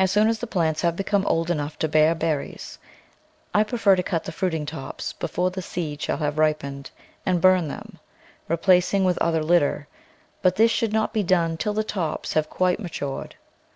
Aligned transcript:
As 0.00 0.10
soon 0.10 0.26
as 0.26 0.40
the 0.40 0.48
plants 0.48 0.82
have 0.82 0.96
become 0.96 1.24
old 1.26 1.48
enough 1.48 1.78
to 1.78 1.86
bear 1.86 2.12
berries 2.12 2.80
I 3.54 3.62
prefer 3.62 3.94
to 3.94 4.02
cut 4.02 4.24
the 4.24 4.32
fruiting 4.32 4.66
tops 4.66 5.12
before 5.12 5.48
the 5.52 5.62
seed 5.62 6.02
shall 6.02 6.16
have 6.16 6.38
ripened 6.40 6.90
and 7.24 7.40
burn 7.40 7.68
them, 7.68 8.00
replacing 8.48 9.04
with 9.04 9.18
other 9.22 9.44
litter; 9.44 9.86
but 10.42 10.56
this 10.56 10.72
should 10.72 10.92
not 10.92 11.12
be 11.12 11.22
done 11.22 11.56
till 11.56 11.72
the 11.72 11.84
tops 11.84 12.32
have 12.34 12.50
quite 12.50 12.80
matured. 12.80 13.36